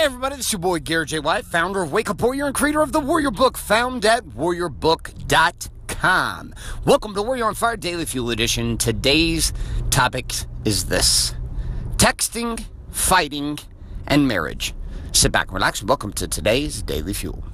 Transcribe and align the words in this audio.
Hey 0.00 0.06
everybody, 0.06 0.36
this 0.36 0.46
is 0.46 0.52
your 0.52 0.60
boy 0.60 0.78
Garrett 0.78 1.10
J. 1.10 1.18
White, 1.18 1.44
founder 1.44 1.82
of 1.82 1.92
Wake 1.92 2.08
Up 2.08 2.22
Warrior 2.22 2.46
and 2.46 2.54
creator 2.54 2.80
of 2.80 2.90
the 2.90 3.00
Warrior 3.00 3.30
Book, 3.30 3.58
found 3.58 4.06
at 4.06 4.24
warriorbook.com. 4.24 6.54
Welcome 6.86 7.12
to 7.12 7.22
Warrior 7.22 7.44
on 7.44 7.54
Fire 7.54 7.76
Daily 7.76 8.06
Fuel 8.06 8.30
Edition. 8.30 8.78
Today's 8.78 9.52
topic 9.90 10.32
is 10.64 10.86
this 10.86 11.34
texting, 11.98 12.64
fighting, 12.90 13.58
and 14.06 14.26
marriage. 14.26 14.72
Sit 15.12 15.32
back 15.32 15.48
and 15.48 15.54
relax. 15.56 15.82
Welcome 15.82 16.14
to 16.14 16.26
today's 16.26 16.80
Daily 16.80 17.12
Fuel. 17.12 17.44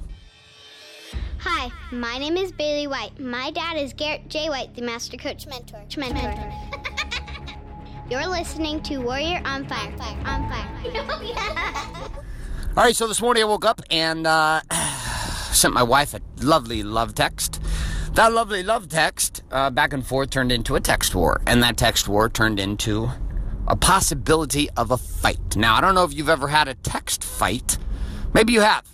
Hi, 1.39 1.69
my 1.91 2.17
name 2.17 2.37
is 2.37 2.53
Bailey 2.53 2.87
White. 2.87 3.19
My 3.19 3.51
dad 3.51 3.75
is 3.75 3.91
Garrett 3.91 4.29
J. 4.29 4.47
White, 4.47 4.73
the 4.73 4.83
Master 4.83 5.17
Coach 5.17 5.47
Mentor. 5.47 5.83
Mentor. 5.97 6.33
You're 8.09 8.25
listening 8.25 8.81
to 8.83 8.99
Warrior 8.99 9.41
on 9.43 9.67
Fire. 9.67 9.91
On 10.23 10.47
Fire. 10.47 10.63
Oh, 11.09 12.23
All 12.77 12.83
right, 12.83 12.95
so 12.95 13.07
this 13.07 13.19
morning 13.19 13.41
I 13.41 13.47
woke 13.47 13.65
up 13.65 13.81
and 13.89 14.27
uh, 14.27 14.61
sent 15.51 15.73
my 15.73 15.81
wife 15.81 16.13
a 16.13 16.21
lovely 16.43 16.83
love 16.83 17.15
text. 17.15 17.59
That 18.11 18.31
lovely 18.33 18.61
love 18.61 18.87
text, 18.87 19.41
uh, 19.49 19.71
back 19.71 19.93
and 19.93 20.05
forth, 20.05 20.29
turned 20.29 20.51
into 20.51 20.75
a 20.75 20.79
text 20.79 21.15
war. 21.15 21.41
And 21.47 21.63
that 21.63 21.75
text 21.75 22.07
war 22.07 22.29
turned 22.29 22.59
into 22.59 23.09
a 23.67 23.75
possibility 23.75 24.69
of 24.77 24.91
a 24.91 24.97
fight. 24.97 25.55
Now, 25.55 25.75
I 25.75 25.81
don't 25.81 25.95
know 25.95 26.03
if 26.03 26.13
you've 26.13 26.29
ever 26.29 26.49
had 26.49 26.67
a 26.67 26.75
text 26.75 27.23
fight. 27.23 27.79
Maybe 28.35 28.53
you 28.53 28.61
have. 28.61 28.85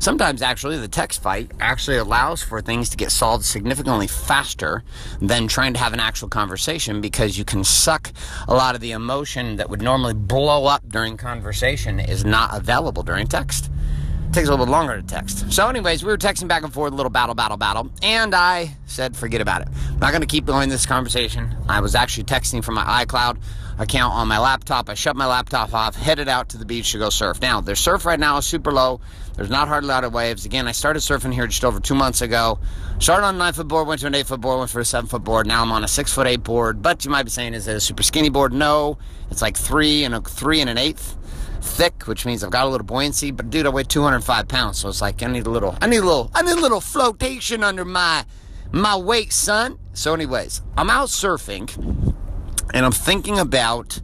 Sometimes, 0.00 0.40
actually, 0.40 0.78
the 0.78 0.88
text 0.88 1.20
fight 1.20 1.52
actually 1.60 1.98
allows 1.98 2.42
for 2.42 2.62
things 2.62 2.88
to 2.88 2.96
get 2.96 3.12
solved 3.12 3.44
significantly 3.44 4.06
faster 4.06 4.82
than 5.20 5.46
trying 5.46 5.74
to 5.74 5.78
have 5.78 5.92
an 5.92 6.00
actual 6.00 6.30
conversation 6.30 7.02
because 7.02 7.36
you 7.36 7.44
can 7.44 7.62
suck 7.62 8.10
a 8.48 8.54
lot 8.54 8.74
of 8.74 8.80
the 8.80 8.92
emotion 8.92 9.56
that 9.56 9.68
would 9.68 9.82
normally 9.82 10.14
blow 10.14 10.64
up 10.64 10.88
during 10.88 11.18
conversation 11.18 12.00
is 12.00 12.24
not 12.24 12.56
available 12.56 13.02
during 13.02 13.26
text. 13.26 13.70
Takes 14.32 14.46
a 14.46 14.52
little 14.52 14.64
bit 14.64 14.70
longer 14.70 14.94
to 14.94 15.02
text. 15.02 15.52
So, 15.52 15.68
anyways, 15.68 16.04
we 16.04 16.10
were 16.12 16.16
texting 16.16 16.46
back 16.46 16.62
and 16.62 16.72
forth, 16.72 16.92
a 16.92 16.96
little 16.96 17.10
battle, 17.10 17.34
battle, 17.34 17.56
battle, 17.56 17.90
and 18.00 18.32
I 18.32 18.76
said, 18.86 19.16
forget 19.16 19.40
about 19.40 19.62
it. 19.62 19.68
I'm 19.88 19.98
not 19.98 20.10
going 20.12 20.20
to 20.20 20.26
keep 20.28 20.46
going 20.46 20.68
this 20.68 20.86
conversation. 20.86 21.56
I 21.68 21.80
was 21.80 21.96
actually 21.96 22.24
texting 22.24 22.62
from 22.62 22.74
my 22.74 23.04
iCloud 23.04 23.38
account 23.80 24.14
on 24.14 24.28
my 24.28 24.38
laptop. 24.38 24.88
I 24.88 24.94
shut 24.94 25.16
my 25.16 25.26
laptop 25.26 25.74
off, 25.74 25.96
headed 25.96 26.28
out 26.28 26.50
to 26.50 26.58
the 26.58 26.64
beach 26.64 26.92
to 26.92 26.98
go 26.98 27.10
surf. 27.10 27.40
Now, 27.40 27.60
their 27.60 27.74
surf 27.74 28.04
right 28.04 28.20
now 28.20 28.36
is 28.36 28.46
super 28.46 28.70
low. 28.70 29.00
There's 29.34 29.50
not 29.50 29.66
hardly 29.66 29.88
a 29.88 29.92
lot 29.94 30.04
of 30.04 30.12
waves. 30.12 30.44
Again, 30.44 30.68
I 30.68 30.72
started 30.72 31.00
surfing 31.00 31.34
here 31.34 31.48
just 31.48 31.64
over 31.64 31.80
two 31.80 31.96
months 31.96 32.20
ago. 32.20 32.60
Started 33.00 33.26
on 33.26 33.34
a 33.34 33.38
nine 33.38 33.52
foot 33.52 33.66
board, 33.66 33.88
went 33.88 34.00
to 34.02 34.06
an 34.06 34.14
eight 34.14 34.26
foot 34.26 34.40
board, 34.40 34.58
went 34.58 34.70
for 34.70 34.80
a 34.80 34.84
seven 34.84 35.08
foot 35.08 35.24
board. 35.24 35.46
Now 35.48 35.62
I'm 35.62 35.72
on 35.72 35.82
a 35.82 35.88
six 35.88 36.12
foot 36.12 36.28
eight 36.28 36.44
board. 36.44 36.82
But 36.82 37.04
you 37.04 37.10
might 37.10 37.24
be 37.24 37.30
saying, 37.30 37.54
is 37.54 37.66
it 37.66 37.76
a 37.76 37.80
super 37.80 38.02
skinny 38.04 38.28
board? 38.28 38.52
No, 38.52 38.98
it's 39.30 39.42
like 39.42 39.56
three 39.56 40.04
and 40.04 40.14
a 40.14 40.20
three 40.20 40.60
and 40.60 40.70
an 40.70 40.78
eighth 40.78 41.16
thick, 41.62 42.06
which 42.06 42.26
means 42.26 42.42
I've 42.42 42.50
got 42.50 42.66
a 42.66 42.68
little 42.68 42.86
buoyancy. 42.86 43.30
But 43.30 43.50
dude, 43.50 43.66
I 43.66 43.68
weigh 43.70 43.84
205 43.84 44.48
pounds, 44.48 44.78
so 44.78 44.88
it's 44.88 45.00
like 45.00 45.22
I 45.22 45.26
need 45.26 45.46
a 45.46 45.50
little, 45.50 45.76
I 45.80 45.86
need 45.86 45.98
a 45.98 46.04
little, 46.04 46.30
I 46.34 46.42
need 46.42 46.52
a 46.52 46.60
little 46.60 46.80
flotation 46.80 47.64
under 47.64 47.84
my 47.84 48.24
my 48.72 48.96
weight, 48.96 49.32
son. 49.32 49.78
So, 49.92 50.14
anyways, 50.14 50.62
I'm 50.76 50.90
out 50.90 51.08
surfing, 51.08 52.14
and 52.72 52.86
I'm 52.86 52.92
thinking 52.92 53.38
about 53.38 54.00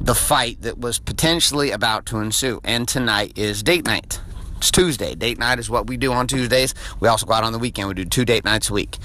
the 0.00 0.14
fight 0.14 0.62
that 0.62 0.78
was 0.78 0.98
potentially 0.98 1.70
about 1.70 2.06
to 2.06 2.18
ensue. 2.18 2.60
And 2.64 2.88
tonight 2.88 3.36
is 3.36 3.62
date 3.62 3.84
night. 3.84 4.20
It's 4.56 4.70
Tuesday. 4.70 5.14
Date 5.14 5.38
night 5.38 5.58
is 5.58 5.70
what 5.70 5.86
we 5.86 5.96
do 5.96 6.12
on 6.12 6.26
Tuesdays. 6.26 6.74
We 7.00 7.08
also 7.08 7.26
go 7.26 7.34
out 7.34 7.44
on 7.44 7.52
the 7.52 7.58
weekend. 7.58 7.88
We 7.88 7.94
do 7.94 8.04
two 8.04 8.24
date 8.24 8.44
nights 8.44 8.70
a 8.70 8.74
week. 8.74 8.98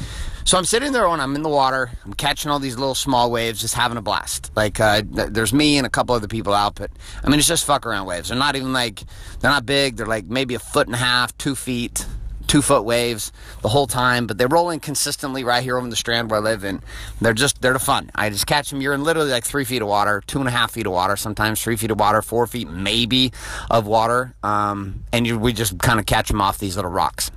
So 0.46 0.60
I'm 0.60 0.66
sitting 0.66 0.92
there 0.92 1.10
when 1.10 1.20
I'm 1.20 1.36
in 1.36 1.42
the 1.42 1.50
water. 1.50 1.90
I'm 2.06 2.14
catching 2.14 2.52
all 2.52 2.60
these 2.60 2.78
little 2.78 2.94
small 2.94 3.32
waves, 3.32 3.60
just 3.60 3.74
having 3.74 3.98
a 3.98 4.02
blast. 4.04 4.52
Like 4.56 4.80
uh, 4.80 5.02
there's 5.04 5.52
me 5.52 5.80
and 5.80 5.88
a 5.88 5.90
couple 5.90 6.14
other 6.14 6.28
people 6.28 6.54
out, 6.54 6.76
but 6.76 6.92
I 7.24 7.30
mean 7.32 7.40
it's 7.40 7.48
just 7.48 7.66
fuck 7.66 7.84
around 7.84 8.06
waves. 8.06 8.30
They're 8.30 8.38
not 8.38 8.56
even 8.56 8.72
like 8.72 9.02
they're 9.40 9.50
not 9.50 9.66
big. 9.66 9.96
They're 9.96 10.06
like 10.06 10.26
maybe 10.26 10.54
a 10.54 10.60
foot 10.60 10.86
and 10.86 10.94
a 10.94 11.00
half, 11.00 11.36
two 11.40 11.56
feet, 11.56 12.06
two 12.46 12.62
foot 12.62 12.84
waves 12.84 13.32
the 13.64 13.70
whole 13.70 13.88
time. 13.88 14.28
But 14.28 14.38
they're 14.38 14.48
rolling 14.48 14.80
consistently 14.82 15.44
right 15.44 15.64
here 15.64 15.80
over 15.80 15.90
the 15.90 15.96
strand 15.96 16.30
where 16.30 16.40
I 16.40 16.44
live, 16.44 16.64
and 16.64 16.84
they're 17.20 17.34
just 17.34 17.64
they're 17.64 17.74
the 17.74 17.80
fun. 17.80 18.12
I 18.14 18.30
just 18.30 18.46
catch 18.46 18.70
them. 18.70 18.82
You're 18.82 18.94
in 18.94 19.04
literally 19.04 19.32
like 19.32 19.46
three 19.46 19.66
feet 19.66 19.82
of 19.82 19.88
water, 19.88 20.22
two 20.28 20.38
and 20.38 20.48
a 20.48 20.52
half 20.52 20.74
feet 20.74 20.86
of 20.86 20.94
water, 20.94 21.16
sometimes 21.16 21.60
three 21.60 21.76
feet 21.76 21.90
of 21.90 22.00
water, 22.00 22.22
four 22.22 22.46
feet 22.46 22.70
maybe 22.70 23.34
of 23.72 23.88
water, 23.88 24.36
um, 24.44 25.06
and 25.12 25.26
you, 25.26 25.40
we 25.40 25.54
just 25.54 25.80
kind 25.80 26.00
of 26.00 26.06
catch 26.06 26.28
them 26.28 26.40
off 26.40 26.60
these 26.60 26.76
little 26.76 26.92
rocks. 26.92 27.32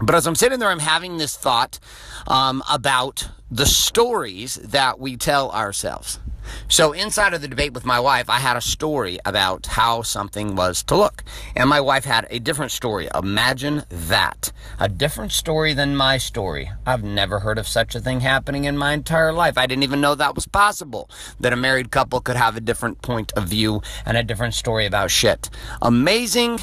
But 0.00 0.14
as 0.14 0.26
I'm 0.26 0.34
sitting 0.34 0.58
there, 0.58 0.68
I'm 0.68 0.78
having 0.78 1.18
this 1.18 1.36
thought 1.36 1.78
um, 2.26 2.62
about 2.70 3.28
the 3.50 3.66
stories 3.66 4.56
that 4.56 4.98
we 5.00 5.16
tell 5.16 5.50
ourselves. 5.50 6.20
So, 6.68 6.92
inside 6.92 7.34
of 7.34 7.42
the 7.42 7.48
debate 7.48 7.74
with 7.74 7.84
my 7.84 8.00
wife, 8.00 8.30
I 8.30 8.38
had 8.38 8.56
a 8.56 8.60
story 8.60 9.18
about 9.24 9.66
how 9.66 10.02
something 10.02 10.56
was 10.56 10.82
to 10.84 10.96
look. 10.96 11.22
And 11.54 11.68
my 11.68 11.80
wife 11.80 12.04
had 12.04 12.26
a 12.30 12.38
different 12.38 12.72
story. 12.72 13.08
Imagine 13.14 13.84
that. 13.90 14.52
A 14.80 14.88
different 14.88 15.32
story 15.32 15.74
than 15.74 15.96
my 15.96 16.18
story. 16.18 16.70
I've 16.86 17.04
never 17.04 17.40
heard 17.40 17.58
of 17.58 17.68
such 17.68 17.94
a 17.94 18.00
thing 18.00 18.20
happening 18.20 18.64
in 18.64 18.78
my 18.78 18.92
entire 18.92 19.32
life. 19.32 19.58
I 19.58 19.66
didn't 19.66 19.82
even 19.82 20.00
know 20.00 20.14
that 20.14 20.34
was 20.34 20.46
possible. 20.46 21.10
That 21.40 21.52
a 21.52 21.56
married 21.56 21.90
couple 21.90 22.20
could 22.20 22.36
have 22.36 22.56
a 22.56 22.60
different 22.60 23.02
point 23.02 23.32
of 23.32 23.44
view 23.44 23.82
and 24.06 24.16
a 24.16 24.22
different 24.22 24.54
story 24.54 24.86
about 24.86 25.10
shit. 25.10 25.50
Amazing 25.82 26.60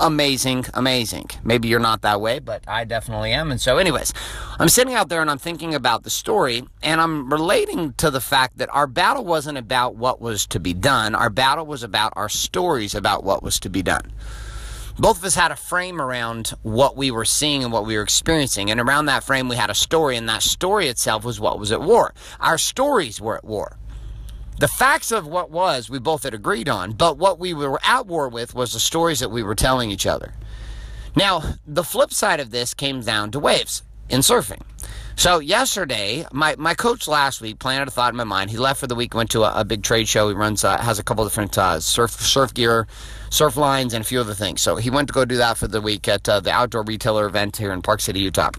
amazing, 0.00 0.66
amazing. 0.74 1.30
Maybe 1.44 1.68
you're 1.68 1.80
not 1.80 2.02
that 2.02 2.20
way, 2.20 2.38
but 2.38 2.62
I 2.66 2.84
definitely 2.84 3.32
am. 3.32 3.50
And 3.50 3.60
so, 3.60 3.78
anyways, 3.78 4.12
I'm 4.58 4.68
sitting 4.68 4.94
out 4.94 5.08
there 5.08 5.20
and 5.20 5.30
I'm 5.30 5.38
thinking 5.38 5.74
about 5.74 6.02
the 6.02 6.10
story 6.10 6.64
and 6.82 7.00
I'm 7.00 7.30
relating 7.32 7.92
to 7.94 8.10
the 8.10 8.20
fact 8.20 8.58
that 8.58 8.74
our 8.74 8.86
battle 8.86 9.24
wasn't 9.24 9.58
about 9.58 9.96
what 9.96 10.20
was 10.20 10.46
to 10.48 10.60
be 10.60 10.74
done, 10.74 11.14
our 11.14 11.30
battle 11.30 11.66
was 11.66 11.82
about 11.82 12.12
our 12.16 12.28
stories 12.28 12.94
about 12.94 13.24
what 13.24 13.42
was 13.42 13.58
to 13.60 13.70
be 13.70 13.82
done. 13.82 14.12
Both 14.98 15.18
of 15.18 15.24
us 15.24 15.36
had 15.36 15.52
a 15.52 15.56
frame 15.56 16.00
around 16.00 16.54
what 16.62 16.96
we 16.96 17.12
were 17.12 17.24
seeing 17.24 17.62
and 17.62 17.72
what 17.72 17.86
we 17.86 17.96
were 17.96 18.02
experiencing. 18.02 18.68
And 18.68 18.80
around 18.80 19.06
that 19.06 19.22
frame, 19.22 19.48
we 19.48 19.54
had 19.54 19.70
a 19.70 19.74
story, 19.74 20.16
and 20.16 20.28
that 20.28 20.42
story 20.42 20.88
itself 20.88 21.24
was 21.24 21.38
what 21.38 21.60
was 21.60 21.70
at 21.70 21.80
war. 21.80 22.12
Our 22.40 22.58
stories 22.58 23.20
were 23.20 23.36
at 23.36 23.44
war. 23.44 23.76
The 24.58 24.68
facts 24.68 25.12
of 25.12 25.24
what 25.24 25.52
was, 25.52 25.88
we 25.88 26.00
both 26.00 26.24
had 26.24 26.34
agreed 26.34 26.68
on, 26.68 26.92
but 26.92 27.16
what 27.16 27.38
we 27.38 27.54
were 27.54 27.78
at 27.84 28.06
war 28.06 28.28
with 28.28 28.54
was 28.54 28.72
the 28.72 28.80
stories 28.80 29.20
that 29.20 29.30
we 29.30 29.44
were 29.44 29.54
telling 29.54 29.90
each 29.90 30.04
other. 30.04 30.34
Now, 31.14 31.54
the 31.64 31.84
flip 31.84 32.12
side 32.12 32.40
of 32.40 32.50
this 32.50 32.74
came 32.74 33.00
down 33.00 33.30
to 33.30 33.38
waves 33.38 33.82
in 34.08 34.20
surfing. 34.20 34.62
So 35.14 35.38
yesterday, 35.38 36.26
my, 36.32 36.56
my 36.58 36.74
coach 36.74 37.06
last 37.06 37.40
week 37.40 37.60
planted 37.60 37.88
a 37.88 37.90
thought 37.92 38.12
in 38.12 38.16
my 38.16 38.24
mind. 38.24 38.50
He 38.50 38.56
left 38.56 38.80
for 38.80 38.88
the 38.88 38.94
week, 38.96 39.14
went 39.14 39.30
to 39.30 39.44
a, 39.44 39.60
a 39.60 39.64
big 39.64 39.82
trade 39.84 40.08
show. 40.08 40.28
He 40.28 40.34
runs, 40.34 40.64
uh, 40.64 40.78
has 40.78 40.98
a 40.98 41.04
couple 41.04 41.24
different 41.24 41.56
uh, 41.56 41.78
surf 41.78 42.10
surf 42.10 42.52
gear, 42.52 42.88
surf 43.30 43.56
lines, 43.56 43.94
and 43.94 44.02
a 44.02 44.04
few 44.04 44.20
other 44.20 44.34
things. 44.34 44.60
So 44.60 44.76
he 44.76 44.90
went 44.90 45.08
to 45.08 45.14
go 45.14 45.24
do 45.24 45.36
that 45.36 45.56
for 45.56 45.68
the 45.68 45.80
week 45.80 46.08
at 46.08 46.28
uh, 46.28 46.40
the 46.40 46.50
outdoor 46.50 46.82
retailer 46.82 47.26
event 47.26 47.56
here 47.56 47.72
in 47.72 47.82
Park 47.82 48.00
City, 48.00 48.20
Utah, 48.20 48.50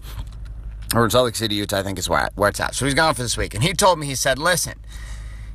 or 0.94 1.04
in 1.04 1.10
Salt 1.10 1.26
Lake 1.26 1.36
City, 1.36 1.54
Utah. 1.54 1.78
I 1.78 1.82
think 1.82 1.98
is 1.98 2.08
where 2.08 2.28
where 2.36 2.50
it's 2.50 2.60
at. 2.60 2.74
So 2.74 2.84
he's 2.84 2.94
gone 2.94 3.14
for 3.14 3.22
this 3.22 3.38
week, 3.38 3.54
and 3.54 3.62
he 3.62 3.72
told 3.72 3.98
me 3.98 4.06
he 4.06 4.14
said, 4.14 4.38
"Listen." 4.38 4.78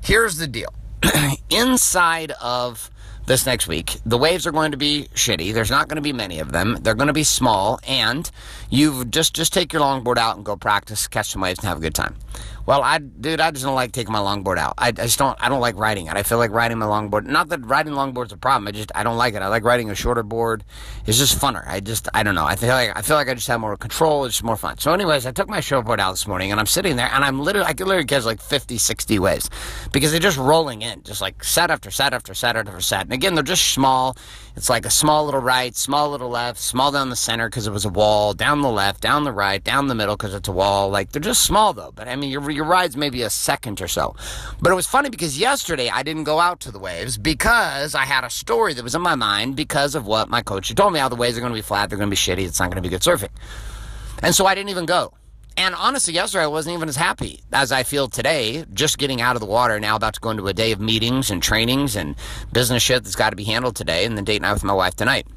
Here's 0.05 0.38
the 0.38 0.45
deal. 0.45 0.71
Inside 1.49 2.29
of 2.39 2.91
this 3.25 3.47
next 3.47 3.67
week, 3.67 3.97
the 4.05 4.19
waves 4.19 4.45
are 4.45 4.51
going 4.51 4.69
to 4.69 4.77
be 4.77 5.07
shitty. 5.16 5.51
There's 5.51 5.71
not 5.71 5.88
going 5.88 5.95
to 5.95 6.01
be 6.03 6.13
many 6.13 6.38
of 6.38 6.51
them. 6.51 6.77
They're 6.79 6.93
going 6.93 7.07
to 7.07 7.13
be 7.13 7.23
small, 7.23 7.79
and 7.88 8.29
you 8.69 9.05
just 9.05 9.33
just 9.33 9.51
take 9.51 9.73
your 9.73 9.81
longboard 9.81 10.19
out 10.19 10.35
and 10.35 10.45
go 10.45 10.57
practice, 10.57 11.07
catch 11.07 11.31
some 11.31 11.41
waves, 11.41 11.57
and 11.57 11.67
have 11.69 11.79
a 11.79 11.81
good 11.81 11.95
time. 11.95 12.17
Well, 12.65 12.81
I, 12.81 12.97
dude, 12.97 13.39
I 13.39 13.51
just 13.51 13.63
don't 13.63 13.75
like 13.75 13.91
taking 13.91 14.11
my 14.11 14.19
longboard 14.19 14.57
out. 14.57 14.73
I, 14.77 14.87
I 14.87 14.91
just 14.91 15.19
don't. 15.19 15.37
I 15.41 15.49
don't 15.49 15.61
like 15.61 15.77
riding 15.77 16.07
it. 16.07 16.13
I 16.13 16.23
feel 16.23 16.39
like 16.39 16.51
riding 16.51 16.79
my 16.79 16.87
longboard. 16.87 17.25
Not 17.25 17.49
that 17.49 17.63
riding 17.65 17.93
longboard's 17.93 18.33
a 18.33 18.37
problem. 18.37 18.67
I 18.67 18.71
just 18.71 18.91
I 18.95 19.03
don't 19.03 19.17
like 19.17 19.35
it. 19.35 19.41
I 19.41 19.47
like 19.47 19.63
riding 19.63 19.91
a 19.91 19.95
shorter 19.95 20.23
board. 20.23 20.63
It's 21.05 21.17
just 21.17 21.37
funner. 21.37 21.63
I 21.67 21.79
just 21.79 22.09
I 22.13 22.23
don't 22.23 22.33
know. 22.33 22.45
I 22.45 22.55
feel 22.55 22.69
like 22.69 22.91
I 22.95 23.01
feel 23.03 23.17
like 23.17 23.29
I 23.29 23.35
just 23.35 23.47
have 23.47 23.59
more 23.59 23.77
control. 23.77 24.25
It's 24.25 24.41
more 24.41 24.57
fun. 24.57 24.79
So, 24.79 24.93
anyways, 24.93 25.25
I 25.27 25.31
took 25.31 25.47
my 25.47 25.59
shortboard 25.59 25.99
out 25.99 26.11
this 26.11 26.27
morning, 26.27 26.51
and 26.51 26.59
I'm 26.59 26.65
sitting 26.65 26.95
there, 26.95 27.09
and 27.13 27.23
I'm 27.23 27.39
literally 27.39 27.67
I 27.67 27.73
could 27.73 27.87
literally 27.87 28.07
catch 28.07 28.25
like 28.25 28.41
50, 28.41 28.77
60 28.77 29.19
waves 29.19 29.49
because 29.91 30.11
they're 30.11 30.19
just 30.19 30.37
rolling 30.37 30.81
in, 30.81 31.03
just 31.03 31.21
like 31.21 31.43
set 31.43 31.69
after 31.69 31.91
set 31.91 32.13
after 32.13 32.33
set 32.33 32.55
after 32.55 32.81
set. 32.81 33.01
And 33.01 33.13
again, 33.13 33.35
they're 33.35 33.43
just 33.43 33.73
small. 33.73 34.17
It's 34.55 34.69
like 34.69 34.85
a 34.85 34.89
small 34.89 35.25
little 35.25 35.41
right, 35.41 35.75
small 35.75 36.09
little 36.09 36.29
left, 36.29 36.59
small 36.59 36.91
down 36.91 37.09
the 37.09 37.16
center 37.16 37.47
because 37.47 37.67
it 37.67 37.72
was 37.72 37.85
a 37.85 37.90
wall, 37.90 38.34
down 38.34 38.61
the 38.61 38.69
left, 38.69 39.01
down 39.01 39.23
the 39.23 39.34
right, 39.34 39.63
down 39.63 39.87
the 39.87 39.95
middle 39.95 40.16
because 40.16 40.34
it's 40.34 40.47
a 40.47 40.51
wall. 40.53 40.90
Like 40.90 41.11
they're 41.11 41.22
just 41.22 41.43
small 41.43 41.73
though. 41.73 41.91
But 41.93 42.07
I 42.07 42.16
mean, 42.16 42.31
your 42.31 42.41
your 42.55 42.66
ride's 42.66 42.97
maybe 42.97 43.22
a 43.22 43.29
second 43.29 43.81
or 43.81 43.87
so. 43.87 44.16
But 44.61 44.72
it 44.72 44.75
was 44.75 44.87
funny 44.87 45.09
because 45.09 45.37
yesterday 45.37 45.90
I 45.90 46.03
didn't 46.03 46.23
go 46.23 46.40
out 46.40 46.59
to 46.61 46.72
the 46.72 46.79
waves 46.79 47.17
because 47.17 47.96
I 47.96 48.05
had 48.05 48.23
a 48.23 48.29
story 48.29 48.73
that 48.73 48.84
was 48.84 48.96
in 48.96 49.02
my 49.02 49.16
mind 49.16 49.55
because 49.55 49.96
of 49.96 50.07
what 50.07 50.29
my 50.29 50.41
coach 50.41 50.69
had 50.69 50.78
told 50.78 50.93
me. 50.93 50.99
How 50.99 51.09
the 51.09 51.16
waves 51.16 51.37
are 51.37 51.41
going 51.41 51.53
to 51.53 51.57
be 51.57 51.61
flat, 51.61 51.90
they're 51.90 51.97
going 51.97 52.09
to 52.09 52.11
be 52.11 52.17
shitty, 52.17 52.46
it's 52.46 52.59
not 52.59 52.69
going 52.69 52.81
to 52.81 52.87
be 52.87 52.90
good 52.90 53.02
surfing. 53.02 53.29
And 54.23 54.34
so 54.34 54.46
I 54.46 54.55
didn't 54.55 54.69
even 54.69 54.85
go. 54.85 55.13
And 55.57 55.73
honestly, 55.73 56.13
yesterday 56.13 56.43
I 56.43 56.47
wasn't 56.47 56.75
even 56.75 56.90
as 56.90 56.97
happy 56.97 57.41
as 57.53 57.72
I 57.72 57.84
feel 57.84 58.09
today, 58.09 58.66
just 58.73 58.97
getting 58.97 59.22
out 59.22 59.37
of 59.37 59.40
the 59.40 59.46
water, 59.46 59.79
now 59.79 59.96
about 59.96 60.16
to 60.16 60.19
go 60.19 60.29
into 60.31 60.47
a 60.47 60.53
day 60.53 60.73
of 60.73 60.81
meetings 60.81 61.31
and 61.31 61.41
trainings 61.41 61.96
and 61.96 62.16
business 62.52 62.84
shit 62.84 63.03
that's 63.03 63.16
got 63.16 63.29
to 63.29 63.37
be 63.37 63.46
handled 63.46 63.75
today, 63.75 64.03
and 64.05 64.17
then 64.17 64.25
date 64.25 64.41
night 64.41 64.53
with 64.53 64.66
my 64.66 64.73
wife 64.73 64.96
tonight. 64.96 65.28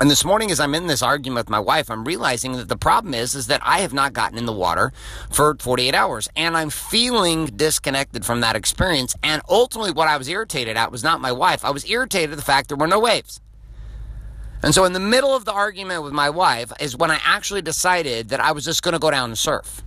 And 0.00 0.10
this 0.10 0.24
morning, 0.24 0.50
as 0.50 0.60
I'm 0.60 0.74
in 0.74 0.86
this 0.86 1.02
argument 1.02 1.44
with 1.44 1.50
my 1.50 1.58
wife, 1.58 1.90
I'm 1.90 2.06
realizing 2.06 2.52
that 2.52 2.70
the 2.70 2.76
problem 2.76 3.12
is, 3.12 3.34
is 3.34 3.48
that 3.48 3.60
I 3.62 3.80
have 3.80 3.92
not 3.92 4.14
gotten 4.14 4.38
in 4.38 4.46
the 4.46 4.52
water 4.52 4.94
for 5.30 5.54
48 5.60 5.94
hours, 5.94 6.26
and 6.34 6.56
I'm 6.56 6.70
feeling 6.70 7.44
disconnected 7.44 8.24
from 8.24 8.40
that 8.40 8.56
experience. 8.56 9.14
And 9.22 9.42
ultimately, 9.46 9.92
what 9.92 10.08
I 10.08 10.16
was 10.16 10.26
irritated 10.26 10.78
at 10.78 10.90
was 10.90 11.04
not 11.04 11.20
my 11.20 11.32
wife. 11.32 11.66
I 11.66 11.70
was 11.70 11.84
irritated 11.84 12.30
at 12.30 12.36
the 12.36 12.42
fact 12.42 12.68
there 12.68 12.78
were 12.78 12.86
no 12.86 12.98
waves. 12.98 13.42
And 14.62 14.74
so, 14.74 14.86
in 14.86 14.94
the 14.94 15.00
middle 15.00 15.36
of 15.36 15.44
the 15.44 15.52
argument 15.52 16.02
with 16.02 16.14
my 16.14 16.30
wife, 16.30 16.72
is 16.80 16.96
when 16.96 17.10
I 17.10 17.20
actually 17.22 17.60
decided 17.60 18.30
that 18.30 18.40
I 18.40 18.52
was 18.52 18.64
just 18.64 18.82
going 18.82 18.94
to 18.94 18.98
go 18.98 19.10
down 19.10 19.28
and 19.28 19.38
surf. 19.38 19.82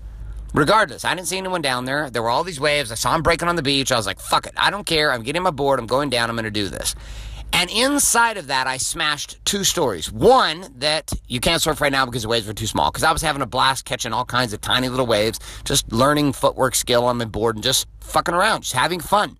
Regardless, 0.53 1.05
I 1.05 1.15
didn't 1.15 1.27
see 1.27 1.39
anyone 1.39 1.63
down 1.63 1.85
there. 1.85 2.11
There 2.11 2.21
were 2.21 2.29
all 2.29 2.43
these 2.43 2.59
waves. 2.59 2.91
I 2.91 2.95
saw 2.95 3.13
them 3.13 3.23
breaking 3.23 3.47
on 3.47 3.55
the 3.55 3.63
beach. 3.63 3.91
I 3.91 3.97
was 3.97 4.05
like, 4.05 4.19
fuck 4.19 4.45
it. 4.45 4.53
I 4.57 4.69
don't 4.69 4.85
care. 4.85 5.11
I'm 5.11 5.23
getting 5.23 5.41
my 5.41 5.49
board. 5.49 5.79
I'm 5.79 5.87
going 5.87 6.11
down. 6.11 6.29
I'm 6.29 6.35
going 6.35 6.43
to 6.43 6.51
do 6.51 6.69
this. 6.69 6.93
And 7.53 7.69
inside 7.69 8.37
of 8.37 8.47
that, 8.47 8.65
I 8.65 8.77
smashed 8.77 9.37
two 9.45 9.63
stories. 9.63 10.11
One, 10.11 10.65
that 10.79 11.13
you 11.27 11.39
can't 11.39 11.61
surf 11.61 11.79
right 11.79 11.91
now 11.91 12.05
because 12.05 12.23
the 12.23 12.27
waves 12.27 12.47
were 12.47 12.53
too 12.53 12.67
small. 12.67 12.91
Because 12.91 13.03
I 13.03 13.11
was 13.11 13.21
having 13.21 13.43
a 13.43 13.45
blast 13.45 13.85
catching 13.85 14.11
all 14.11 14.25
kinds 14.25 14.53
of 14.53 14.61
tiny 14.61 14.89
little 14.89 15.05
waves, 15.05 15.39
just 15.63 15.91
learning 15.91 16.33
footwork 16.33 16.73
skill 16.73 17.05
on 17.05 17.17
my 17.17 17.25
board 17.25 17.55
and 17.55 17.63
just 17.63 17.87
fucking 18.01 18.33
around, 18.33 18.61
just 18.61 18.73
having 18.73 18.99
fun 18.99 19.37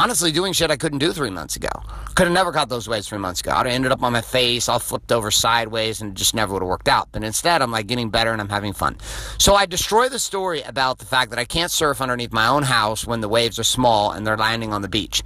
honestly 0.00 0.32
doing 0.32 0.54
shit 0.54 0.70
I 0.70 0.78
couldn't 0.78 1.00
do 1.00 1.12
three 1.12 1.28
months 1.28 1.56
ago. 1.56 1.68
Could 2.14 2.26
have 2.26 2.32
never 2.32 2.52
caught 2.52 2.70
those 2.70 2.88
waves 2.88 3.06
three 3.06 3.18
months 3.18 3.42
ago. 3.42 3.52
I'd 3.52 3.66
have 3.66 3.74
ended 3.74 3.92
up 3.92 4.02
on 4.02 4.14
my 4.14 4.22
face, 4.22 4.66
all 4.66 4.78
flipped 4.78 5.12
over 5.12 5.30
sideways, 5.30 6.00
and 6.00 6.16
just 6.16 6.34
never 6.34 6.54
would 6.54 6.62
have 6.62 6.68
worked 6.68 6.88
out. 6.88 7.08
But 7.12 7.22
instead, 7.22 7.60
I'm 7.60 7.70
like 7.70 7.86
getting 7.86 8.08
better 8.08 8.32
and 8.32 8.40
I'm 8.40 8.48
having 8.48 8.72
fun. 8.72 8.96
So 9.36 9.54
I 9.54 9.66
destroy 9.66 10.08
the 10.08 10.18
story 10.18 10.62
about 10.62 11.00
the 11.00 11.04
fact 11.04 11.30
that 11.30 11.38
I 11.38 11.44
can't 11.44 11.70
surf 11.70 12.00
underneath 12.00 12.32
my 12.32 12.46
own 12.46 12.62
house 12.62 13.06
when 13.06 13.20
the 13.20 13.28
waves 13.28 13.58
are 13.58 13.64
small 13.64 14.10
and 14.10 14.26
they're 14.26 14.38
landing 14.38 14.72
on 14.72 14.80
the 14.80 14.88
beach. 14.88 15.22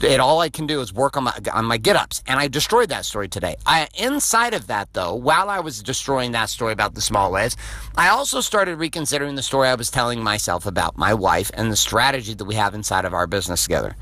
It 0.00 0.20
all 0.20 0.40
I 0.40 0.48
can 0.48 0.66
do 0.66 0.80
is 0.80 0.92
work 0.92 1.18
on 1.18 1.24
my 1.24 1.38
on 1.52 1.66
my 1.66 1.76
get 1.76 1.96
ups, 1.96 2.22
and 2.26 2.40
I 2.40 2.48
destroyed 2.48 2.88
that 2.88 3.04
story 3.04 3.28
today. 3.28 3.56
I 3.66 3.88
inside 3.98 4.54
of 4.54 4.68
that 4.68 4.92
though, 4.94 5.14
while 5.14 5.50
I 5.50 5.60
was 5.60 5.82
destroying 5.82 6.32
that 6.32 6.48
story 6.48 6.72
about 6.72 6.94
the 6.94 7.02
small 7.02 7.30
waves, 7.30 7.58
I 7.94 8.08
also 8.08 8.40
started 8.40 8.78
reconsidering 8.78 9.34
the 9.34 9.42
story 9.42 9.68
I 9.68 9.74
was 9.74 9.90
telling 9.90 10.22
myself 10.22 10.64
about 10.64 10.96
my 10.96 11.12
wife 11.12 11.50
and 11.52 11.70
the 11.70 11.76
strategy 11.76 12.32
that 12.32 12.44
we 12.46 12.54
have 12.54 12.74
inside 12.74 13.04
of 13.04 13.12
our 13.12 13.26
business 13.26 13.64
together. 13.64 13.96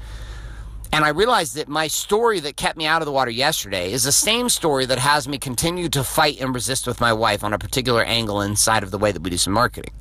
And 0.93 1.06
I 1.06 1.09
realized 1.09 1.55
that 1.56 1.69
my 1.69 1.87
story 1.87 2.39
that 2.41 2.59
kept 2.59 2.77
me 2.77 2.85
out 2.85 3.00
of 3.00 3.06
the 3.06 3.12
water 3.12 3.31
yesterday 3.31 3.93
is 3.93 4.05
the 4.05 4.12
same 4.12 4.50
story 4.50 4.85
that 4.85 4.99
has 4.99 5.27
me 5.27 5.39
continue 5.39 5.89
to 5.89 6.05
fight 6.05 6.39
and 6.39 6.55
resist 6.55 6.87
with 6.87 7.00
my 7.00 7.15
wife 7.15 7.43
on 7.43 7.55
a 7.55 7.59
particular 7.59 8.03
angle 8.05 8.43
inside 8.43 8.83
of 8.83 8.91
the 8.91 8.99
way 8.99 9.11
that 9.11 9.23
we 9.23 9.31
do 9.31 9.39
some 9.39 9.55
marketing. 9.55 9.94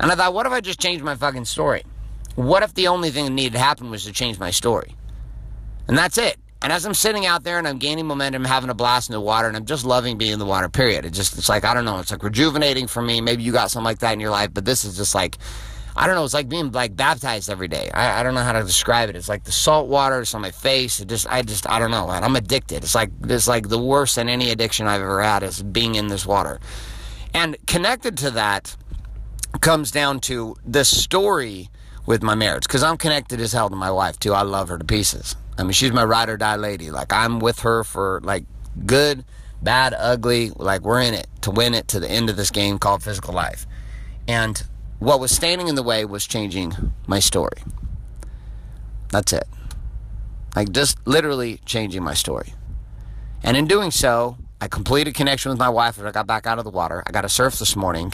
And 0.00 0.10
I 0.10 0.16
thought, 0.16 0.34
what 0.34 0.46
if 0.46 0.52
I 0.52 0.60
just 0.60 0.80
changed 0.80 1.04
my 1.04 1.14
fucking 1.14 1.44
story? 1.44 1.84
What 2.34 2.64
if 2.64 2.74
the 2.74 2.88
only 2.88 3.10
thing 3.10 3.26
that 3.26 3.30
needed 3.30 3.52
to 3.52 3.60
happen 3.60 3.90
was 3.90 4.04
to 4.06 4.12
change 4.12 4.40
my 4.40 4.50
story? 4.50 4.96
And 5.86 5.96
that's 5.96 6.18
it. 6.18 6.36
And 6.62 6.72
as 6.72 6.84
I'm 6.84 6.94
sitting 6.94 7.24
out 7.24 7.44
there 7.44 7.58
and 7.58 7.66
I'm 7.66 7.78
gaining 7.78 8.06
momentum, 8.06 8.44
having 8.44 8.70
a 8.70 8.74
blast 8.74 9.08
in 9.08 9.12
the 9.12 9.20
water, 9.20 9.46
and 9.46 9.56
I'm 9.56 9.66
just 9.66 9.84
loving 9.84 10.18
being 10.18 10.32
in 10.32 10.38
the 10.38 10.46
water, 10.46 10.68
period. 10.68 11.04
It 11.04 11.12
just, 11.12 11.38
it's 11.38 11.48
like, 11.48 11.64
I 11.64 11.74
don't 11.74 11.84
know, 11.84 12.00
it's 12.00 12.10
like 12.10 12.22
rejuvenating 12.22 12.86
for 12.86 13.00
me. 13.00 13.20
Maybe 13.20 13.44
you 13.44 13.52
got 13.52 13.70
something 13.70 13.84
like 13.84 14.00
that 14.00 14.12
in 14.12 14.20
your 14.20 14.30
life, 14.30 14.50
but 14.52 14.64
this 14.64 14.84
is 14.84 14.96
just 14.96 15.14
like, 15.14 15.38
I 15.96 16.06
don't 16.06 16.14
know. 16.16 16.24
It's 16.24 16.34
like 16.34 16.48
being 16.48 16.72
like 16.72 16.96
baptized 16.96 17.50
every 17.50 17.68
day. 17.68 17.90
I, 17.92 18.20
I 18.20 18.22
don't 18.22 18.34
know 18.34 18.42
how 18.42 18.52
to 18.52 18.62
describe 18.62 19.08
it. 19.08 19.16
It's 19.16 19.28
like 19.28 19.44
the 19.44 19.52
salt 19.52 19.88
water. 19.88 20.20
It's 20.20 20.34
on 20.34 20.40
my 20.40 20.50
face. 20.50 21.00
It 21.00 21.08
just, 21.08 21.26
I 21.30 21.42
just, 21.42 21.68
I 21.68 21.78
don't 21.78 21.90
know. 21.90 22.08
I'm 22.08 22.36
addicted. 22.36 22.84
It's 22.84 22.94
like, 22.94 23.10
it's 23.24 23.48
like 23.48 23.68
the 23.68 23.78
worst 23.78 24.16
than 24.16 24.28
any 24.28 24.50
addiction 24.50 24.86
I've 24.86 25.02
ever 25.02 25.22
had 25.22 25.42
is 25.42 25.62
being 25.62 25.94
in 25.96 26.08
this 26.08 26.24
water. 26.24 26.60
And 27.34 27.56
connected 27.66 28.16
to 28.18 28.30
that 28.32 28.76
comes 29.60 29.90
down 29.90 30.20
to 30.20 30.56
the 30.64 30.84
story 30.84 31.68
with 32.06 32.22
my 32.22 32.34
marriage 32.34 32.64
because 32.64 32.82
I'm 32.82 32.96
connected 32.96 33.40
as 33.40 33.52
hell 33.52 33.68
to 33.68 33.76
my 33.76 33.90
wife 33.90 34.18
too. 34.18 34.32
I 34.32 34.42
love 34.42 34.68
her 34.68 34.78
to 34.78 34.84
pieces. 34.84 35.36
I 35.58 35.62
mean, 35.62 35.72
she's 35.72 35.92
my 35.92 36.04
ride 36.04 36.28
or 36.28 36.36
die 36.36 36.56
lady. 36.56 36.90
Like 36.90 37.12
I'm 37.12 37.38
with 37.38 37.60
her 37.60 37.84
for 37.84 38.20
like 38.24 38.44
good, 38.86 39.24
bad, 39.62 39.94
ugly. 39.96 40.50
Like 40.56 40.82
we're 40.82 41.02
in 41.02 41.14
it 41.14 41.26
to 41.42 41.50
win 41.50 41.74
it 41.74 41.88
to 41.88 42.00
the 42.00 42.10
end 42.10 42.30
of 42.30 42.36
this 42.36 42.50
game 42.50 42.78
called 42.78 43.02
physical 43.02 43.34
life. 43.34 43.66
And 44.26 44.62
what 45.00 45.18
was 45.18 45.32
standing 45.32 45.66
in 45.66 45.74
the 45.74 45.82
way 45.82 46.04
was 46.04 46.26
changing 46.26 46.92
my 47.06 47.18
story. 47.18 47.62
That's 49.08 49.32
it. 49.32 49.48
Like 50.54 50.70
just 50.70 50.98
literally 51.06 51.60
changing 51.64 52.04
my 52.04 52.14
story. 52.14 52.54
And 53.42 53.56
in 53.56 53.66
doing 53.66 53.90
so, 53.90 54.36
I 54.60 54.68
completed 54.68 55.14
connection 55.14 55.50
with 55.50 55.58
my 55.58 55.70
wife 55.70 55.98
as 55.98 56.04
I 56.04 56.12
got 56.12 56.26
back 56.26 56.46
out 56.46 56.58
of 56.58 56.64
the 56.64 56.70
water. 56.70 57.02
I 57.06 57.12
got 57.12 57.22
to 57.22 57.28
surf 57.30 57.58
this 57.58 57.74
morning. 57.74 58.12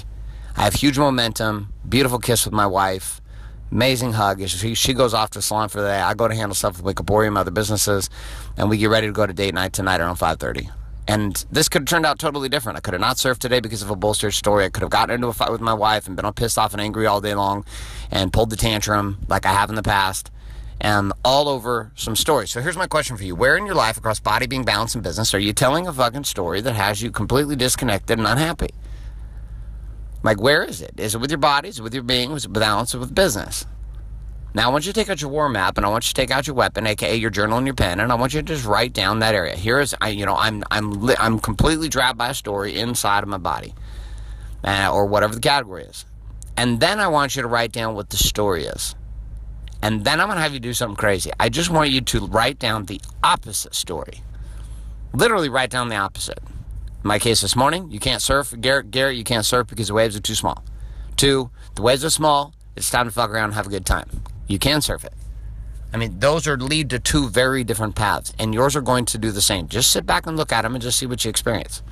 I 0.56 0.62
have 0.62 0.74
huge 0.74 0.96
momentum, 0.96 1.72
beautiful 1.86 2.20
kiss 2.20 2.44
with 2.44 2.54
my 2.54 2.66
wife, 2.66 3.20
amazing 3.72 4.12
hug. 4.12 4.46
She, 4.48 4.74
she 4.74 4.94
goes 4.94 5.12
off 5.12 5.30
to 5.30 5.40
the 5.40 5.42
salon 5.42 5.68
for 5.68 5.80
the 5.80 5.88
day. 5.88 6.00
I 6.00 6.14
go 6.14 6.28
to 6.28 6.34
handle 6.34 6.54
stuff 6.54 6.76
with 6.76 6.84
Wake 6.84 7.00
Up 7.00 7.10
Warrior, 7.10 7.36
other 7.36 7.50
businesses, 7.50 8.08
and 8.56 8.70
we 8.70 8.78
get 8.78 8.90
ready 8.90 9.08
to 9.08 9.12
go 9.12 9.26
to 9.26 9.32
date 9.32 9.54
night 9.54 9.72
tonight 9.72 10.00
around 10.00 10.16
5.30. 10.16 10.70
And 11.08 11.44
this 11.50 11.68
could 11.68 11.82
have 11.82 11.88
turned 11.88 12.06
out 12.06 12.18
totally 12.18 12.48
different. 12.48 12.78
I 12.78 12.80
could 12.80 12.94
have 12.94 13.00
not 13.00 13.16
surfed 13.16 13.38
today 13.38 13.60
because 13.60 13.82
of 13.82 13.90
a 13.90 13.96
bullshit 13.96 14.32
story. 14.32 14.64
I 14.64 14.70
could 14.70 14.82
have 14.82 14.90
gotten 14.90 15.14
into 15.14 15.28
a 15.28 15.32
fight 15.32 15.52
with 15.52 15.60
my 15.60 15.74
wife 15.74 16.06
and 16.06 16.16
been 16.16 16.24
all 16.24 16.32
pissed 16.32 16.58
off 16.58 16.72
and 16.72 16.80
angry 16.80 17.06
all 17.06 17.20
day 17.20 17.34
long 17.34 17.64
and 18.10 18.32
pulled 18.32 18.50
the 18.50 18.56
tantrum 18.56 19.18
like 19.28 19.46
I 19.46 19.52
have 19.52 19.70
in 19.70 19.76
the 19.76 19.82
past 19.82 20.30
and 20.80 21.12
all 21.24 21.48
over 21.48 21.92
some 21.94 22.16
stories. 22.16 22.50
So 22.50 22.60
here's 22.60 22.76
my 22.76 22.86
question 22.86 23.16
for 23.16 23.24
you. 23.24 23.34
Where 23.34 23.56
in 23.56 23.66
your 23.66 23.74
life 23.74 23.96
across 23.96 24.20
body, 24.20 24.46
being, 24.46 24.64
balance, 24.64 24.94
and 24.94 25.02
business 25.02 25.32
are 25.32 25.38
you 25.38 25.52
telling 25.52 25.86
a 25.86 25.92
fucking 25.92 26.24
story 26.24 26.60
that 26.60 26.74
has 26.74 27.00
you 27.02 27.10
completely 27.10 27.56
disconnected 27.56 28.18
and 28.18 28.26
unhappy? 28.26 28.70
Like, 30.22 30.40
where 30.40 30.64
is 30.64 30.82
it? 30.82 30.98
Is 30.98 31.14
it 31.14 31.18
with 31.18 31.30
your 31.30 31.38
body? 31.38 31.68
Is 31.68 31.78
it 31.78 31.82
with 31.82 31.94
your 31.94 32.02
being? 32.02 32.32
Is 32.32 32.44
it 32.44 32.48
with 32.48 32.60
balance? 32.60 32.90
Is 32.90 32.94
it 32.96 32.98
with 32.98 33.14
business? 33.14 33.64
Now, 34.56 34.70
I 34.70 34.72
want 34.72 34.86
you 34.86 34.92
to 34.94 34.98
take 34.98 35.10
out 35.10 35.20
your 35.20 35.30
war 35.30 35.50
map, 35.50 35.76
and 35.76 35.84
I 35.84 35.90
want 35.90 36.04
you 36.04 36.08
to 36.08 36.14
take 36.14 36.30
out 36.30 36.46
your 36.46 36.56
weapon, 36.56 36.86
aka 36.86 37.14
your 37.14 37.28
journal 37.28 37.58
and 37.58 37.66
your 37.66 37.74
pen, 37.74 38.00
and 38.00 38.10
I 38.10 38.14
want 38.14 38.32
you 38.32 38.40
to 38.40 38.46
just 38.46 38.64
write 38.64 38.94
down 38.94 39.18
that 39.18 39.34
area. 39.34 39.54
Here 39.54 39.78
is, 39.80 39.94
I, 40.00 40.08
you 40.08 40.24
know, 40.24 40.34
I'm 40.34 40.64
I'm 40.70 40.92
li- 40.92 41.16
I'm 41.18 41.38
completely 41.38 41.90
trapped 41.90 42.16
by 42.16 42.30
a 42.30 42.34
story 42.34 42.78
inside 42.78 43.22
of 43.22 43.28
my 43.28 43.36
body, 43.36 43.74
uh, 44.64 44.88
or 44.90 45.04
whatever 45.04 45.34
the 45.34 45.42
category 45.42 45.84
is, 45.84 46.06
and 46.56 46.80
then 46.80 47.00
I 47.00 47.08
want 47.08 47.36
you 47.36 47.42
to 47.42 47.48
write 47.48 47.70
down 47.70 47.94
what 47.96 48.08
the 48.08 48.16
story 48.16 48.64
is, 48.64 48.94
and 49.82 50.06
then 50.06 50.22
I'm 50.22 50.28
gonna 50.28 50.40
have 50.40 50.54
you 50.54 50.60
do 50.60 50.72
something 50.72 50.96
crazy. 50.96 51.30
I 51.38 51.50
just 51.50 51.68
want 51.68 51.90
you 51.90 52.00
to 52.00 52.20
write 52.26 52.58
down 52.58 52.86
the 52.86 52.98
opposite 53.22 53.74
story. 53.74 54.22
Literally, 55.12 55.50
write 55.50 55.68
down 55.68 55.90
the 55.90 55.96
opposite. 55.96 56.38
In 56.42 57.08
my 57.08 57.18
case 57.18 57.42
this 57.42 57.56
morning, 57.56 57.90
you 57.90 58.00
can't 58.00 58.22
surf, 58.22 58.54
Garrett. 58.58 58.90
Garrett, 58.90 59.18
you 59.18 59.24
can't 59.24 59.44
surf 59.44 59.66
because 59.66 59.88
the 59.88 59.94
waves 59.94 60.16
are 60.16 60.20
too 60.20 60.34
small. 60.34 60.64
Two, 61.14 61.50
the 61.74 61.82
waves 61.82 62.06
are 62.06 62.10
small. 62.10 62.54
It's 62.74 62.88
time 62.88 63.04
to 63.04 63.12
fuck 63.12 63.28
around 63.28 63.50
and 63.50 63.54
have 63.54 63.66
a 63.66 63.70
good 63.70 63.84
time 63.84 64.22
you 64.46 64.58
can 64.58 64.80
surf 64.80 65.04
it. 65.04 65.12
I 65.92 65.98
mean, 65.98 66.18
those 66.18 66.46
are 66.46 66.56
lead 66.56 66.90
to 66.90 66.98
two 66.98 67.28
very 67.28 67.64
different 67.64 67.94
paths, 67.94 68.32
and 68.38 68.52
yours 68.52 68.76
are 68.76 68.80
going 68.80 69.04
to 69.06 69.18
do 69.18 69.30
the 69.30 69.40
same. 69.40 69.68
Just 69.68 69.90
sit 69.90 70.04
back 70.04 70.26
and 70.26 70.36
look 70.36 70.52
at 70.52 70.62
them 70.62 70.74
and 70.74 70.82
just 70.82 70.98
see 70.98 71.06
what 71.06 71.24
you 71.24 71.30
experience. 71.30 71.82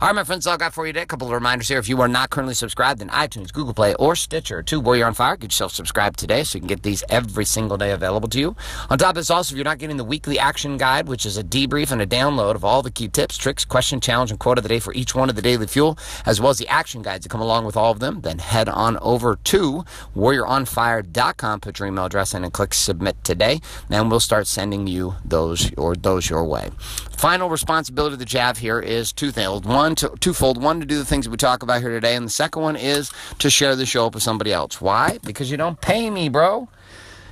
All 0.00 0.08
right, 0.08 0.14
my 0.14 0.24
friends, 0.24 0.46
all 0.46 0.54
I 0.54 0.56
got 0.56 0.74
for 0.74 0.86
you 0.86 0.92
today. 0.92 1.02
A 1.02 1.06
couple 1.06 1.28
of 1.28 1.32
reminders 1.32 1.68
here. 1.68 1.78
If 1.78 1.88
you 1.88 2.00
are 2.00 2.08
not 2.08 2.30
currently 2.30 2.54
subscribed, 2.54 3.00
then 3.00 3.08
iTunes, 3.10 3.52
Google 3.52 3.74
Play, 3.74 3.94
or 3.94 4.16
Stitcher 4.16 4.62
to 4.64 4.80
Warrior 4.80 5.06
on 5.06 5.14
Fire, 5.14 5.36
get 5.36 5.52
yourself 5.52 5.72
subscribed 5.72 6.18
today 6.18 6.42
so 6.44 6.56
you 6.56 6.60
can 6.60 6.68
get 6.68 6.82
these 6.82 7.04
every 7.08 7.44
single 7.44 7.76
day 7.76 7.92
available 7.92 8.28
to 8.30 8.40
you. 8.40 8.56
On 8.90 8.98
top 8.98 9.10
of 9.10 9.14
this, 9.16 9.30
also, 9.30 9.52
if 9.52 9.56
you're 9.56 9.64
not 9.64 9.78
getting 9.78 9.96
the 9.96 10.04
weekly 10.04 10.38
action 10.38 10.76
guide, 10.76 11.06
which 11.06 11.26
is 11.26 11.36
a 11.36 11.44
debrief 11.44 11.92
and 11.92 12.00
a 12.00 12.06
download 12.06 12.54
of 12.54 12.64
all 12.64 12.82
the 12.82 12.90
key 12.90 13.08
tips, 13.08 13.36
tricks, 13.36 13.64
question, 13.64 14.00
challenge, 14.00 14.30
and 14.30 14.40
quote 14.40 14.58
of 14.58 14.62
the 14.62 14.68
day 14.68 14.80
for 14.80 14.94
each 14.94 15.14
one 15.14 15.28
of 15.28 15.36
the 15.36 15.42
daily 15.42 15.66
fuel, 15.66 15.98
as 16.26 16.40
well 16.40 16.50
as 16.50 16.58
the 16.58 16.68
action 16.68 17.02
guides 17.02 17.24
that 17.24 17.28
come 17.28 17.40
along 17.40 17.64
with 17.64 17.76
all 17.76 17.92
of 17.92 18.00
them, 18.00 18.22
then 18.22 18.38
head 18.38 18.68
on 18.68 18.96
over 18.98 19.36
to 19.44 19.84
warrioronfire.com, 20.16 21.60
put 21.60 21.78
your 21.78 21.88
email 21.88 22.06
address 22.06 22.34
in, 22.34 22.44
and 22.44 22.52
click 22.52 22.72
submit 22.74 23.22
today. 23.22 23.41
And 23.90 24.10
we'll 24.10 24.20
start 24.20 24.46
sending 24.46 24.86
you 24.86 25.14
those 25.24 25.72
or 25.74 25.94
those 25.94 26.28
your 26.30 26.44
way. 26.44 26.70
Final 27.16 27.48
responsibility 27.48 28.16
that 28.16 28.32
you 28.32 28.40
have 28.40 28.58
here 28.58 28.80
is 28.80 29.12
twofold. 29.12 29.66
One, 29.66 29.94
to, 29.96 30.08
twofold. 30.20 30.62
One 30.62 30.80
to 30.80 30.86
do 30.86 30.98
the 30.98 31.04
things 31.04 31.24
that 31.24 31.30
we 31.30 31.36
talk 31.36 31.62
about 31.62 31.80
here 31.80 31.90
today, 31.90 32.16
and 32.16 32.26
the 32.26 32.30
second 32.30 32.62
one 32.62 32.76
is 32.76 33.10
to 33.38 33.50
share 33.50 33.76
the 33.76 33.86
show 33.86 34.06
up 34.06 34.14
with 34.14 34.22
somebody 34.22 34.52
else. 34.52 34.80
Why? 34.80 35.18
Because 35.24 35.50
you 35.50 35.56
don't 35.56 35.80
pay 35.80 36.10
me, 36.10 36.28
bro. 36.28 36.68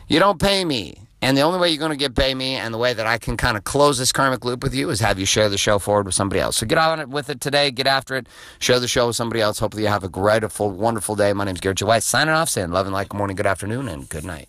You 0.08 0.18
don't 0.18 0.40
pay 0.40 0.64
me. 0.64 1.00
And 1.22 1.36
the 1.36 1.42
only 1.42 1.58
way 1.58 1.68
you're 1.68 1.78
going 1.78 1.90
to 1.90 1.96
get 1.96 2.14
pay 2.14 2.34
me 2.34 2.54
and 2.54 2.72
the 2.72 2.78
way 2.78 2.94
that 2.94 3.06
I 3.06 3.18
can 3.18 3.36
kind 3.36 3.56
of 3.56 3.64
close 3.64 3.98
this 3.98 4.10
karmic 4.10 4.44
loop 4.44 4.62
with 4.62 4.74
you 4.74 4.88
is 4.88 5.00
have 5.00 5.18
you 5.18 5.26
share 5.26 5.50
the 5.50 5.58
show 5.58 5.78
forward 5.78 6.06
with 6.06 6.14
somebody 6.14 6.40
else. 6.40 6.56
So 6.56 6.66
get 6.66 6.78
on 6.78 6.98
it 6.98 7.10
with 7.10 7.28
it 7.28 7.40
today. 7.40 7.70
Get 7.70 7.86
after 7.86 8.16
it. 8.16 8.26
Share 8.58 8.80
the 8.80 8.88
show 8.88 9.08
with 9.08 9.16
somebody 9.16 9.40
else. 9.42 9.58
Hopefully 9.58 9.82
you 9.82 9.90
have 9.90 10.04
a 10.04 10.08
great, 10.08 10.42
wonderful 10.58 11.16
day. 11.16 11.32
My 11.34 11.44
name 11.44 11.56
is 11.56 11.60
Garrett 11.60 11.78
J. 11.78 11.84
White. 11.84 12.02
Signing 12.02 12.32
off, 12.32 12.48
saying 12.48 12.70
love 12.70 12.86
and 12.86 12.94
like, 12.94 13.12
morning, 13.12 13.36
good 13.36 13.46
afternoon, 13.46 13.86
and 13.88 14.08
good 14.08 14.24
night. 14.24 14.48